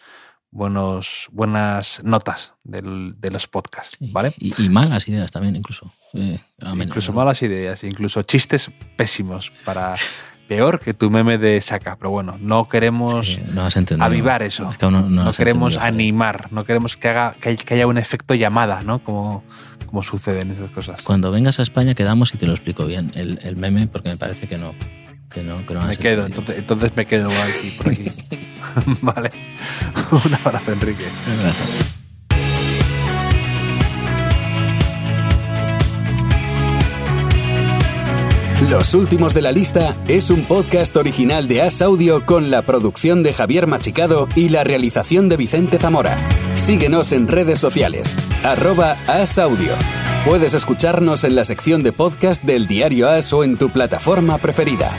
[0.51, 4.35] buenos, buenas notas del- de los podcasts, ¿vale?
[4.39, 5.93] Y, y malas ideas también, incluso.
[6.13, 6.39] Eh.
[6.61, 9.95] Incluso malas ideas, incluso chistes pésimos para
[10.49, 11.97] peor que tu meme de saca.
[11.97, 13.69] Pero bueno, no queremos Sí, no
[14.01, 14.71] avivar eso.
[14.71, 17.57] Es que aún no, no no has queremos animar, no queremos que, haga, que, hay-
[17.57, 18.99] que haya un efecto llamada, ¿no?
[19.01, 19.45] Como,
[19.87, 21.03] como suceden esas cosas.
[21.03, 24.17] Cuando vengas a España quedamos y te lo explico bien, el, el meme, porque me
[24.17, 24.75] parece que no.
[25.33, 28.05] Que no, que Me quedo, entonces, entonces me quedo aquí, por aquí.
[29.03, 29.31] vale.
[30.25, 31.05] Un abrazo, Enrique.
[31.43, 32.04] Gracias.
[38.71, 43.23] Los últimos de la lista es un podcast original de As Audio con la producción
[43.23, 46.17] de Javier Machicado y la realización de Vicente Zamora.
[46.55, 49.73] Síguenos en redes sociales, arroba As Audio.
[50.25, 54.91] Puedes escucharnos en la sección de podcast del diario As o en tu plataforma preferida.